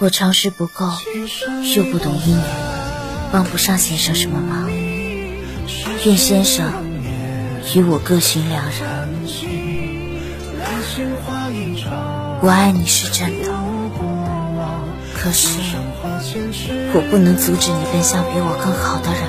[0.00, 0.88] 我常识不够，
[1.74, 2.40] 又不懂姻缘，
[3.32, 4.70] 帮不上先生什么忙。
[6.06, 6.72] 愿先生
[7.74, 9.08] 与我各寻良人。
[12.40, 13.52] 我爱你是真的。
[15.16, 15.48] 可是
[16.94, 19.27] 我不能阻止你奔向比我更好的人。